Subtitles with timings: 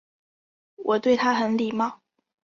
[0.77, 2.01] 我对他很礼貌